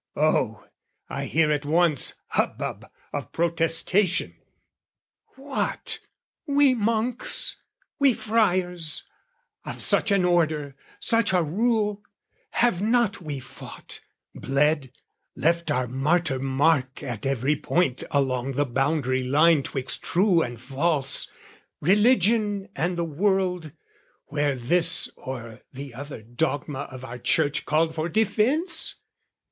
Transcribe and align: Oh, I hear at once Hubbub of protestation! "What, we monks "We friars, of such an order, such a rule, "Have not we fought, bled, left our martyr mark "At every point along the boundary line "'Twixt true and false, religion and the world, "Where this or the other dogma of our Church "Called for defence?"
Oh, 0.15 0.65
I 1.09 1.25
hear 1.25 1.51
at 1.51 1.63
once 1.63 2.15
Hubbub 2.29 2.87
of 3.13 3.31
protestation! 3.31 4.35
"What, 5.35 5.99
we 6.47 6.73
monks 6.73 7.61
"We 7.99 8.15
friars, 8.15 9.03
of 9.63 9.83
such 9.83 10.09
an 10.09 10.25
order, 10.25 10.75
such 10.99 11.33
a 11.33 11.43
rule, 11.43 12.01
"Have 12.49 12.81
not 12.81 13.21
we 13.21 13.39
fought, 13.39 14.01
bled, 14.33 14.91
left 15.35 15.69
our 15.69 15.85
martyr 15.85 16.39
mark 16.39 17.03
"At 17.03 17.27
every 17.27 17.55
point 17.55 18.03
along 18.09 18.53
the 18.53 18.65
boundary 18.65 19.21
line 19.23 19.61
"'Twixt 19.61 20.01
true 20.01 20.41
and 20.41 20.59
false, 20.59 21.27
religion 21.79 22.69
and 22.75 22.97
the 22.97 23.05
world, 23.05 23.71
"Where 24.29 24.55
this 24.55 25.11
or 25.15 25.61
the 25.71 25.93
other 25.93 26.23
dogma 26.23 26.87
of 26.89 27.05
our 27.05 27.19
Church 27.19 27.67
"Called 27.67 27.93
for 27.93 28.09
defence?" 28.09 28.95